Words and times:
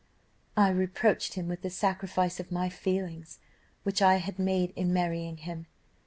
"I 0.57 0.69
reproached 0.71 1.35
him 1.35 1.47
with 1.47 1.61
the 1.61 1.69
sacrifice 1.69 2.39
of 2.39 2.51
my 2.51 2.69
feelings, 2.69 3.37
which 3.83 4.01
I 4.01 4.15
had 4.15 4.39
made 4.39 4.71
in 4.75 4.91
marrying 4.91 5.37
him! 5.37 5.67